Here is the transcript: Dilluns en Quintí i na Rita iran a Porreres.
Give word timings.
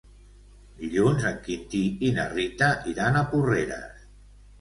Dilluns 0.77 1.27
en 1.31 1.35
Quintí 1.47 1.81
i 2.07 2.09
na 2.15 2.25
Rita 2.31 2.71
iran 2.95 3.21
a 3.21 3.23
Porreres. 3.35 4.01